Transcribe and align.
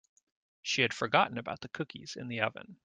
She 0.63 0.81
had 0.81 0.95
forgotten 0.95 1.37
about 1.37 1.61
the 1.61 1.69
cookies 1.69 2.15
in 2.15 2.27
the 2.27 2.41
oven. 2.41 2.79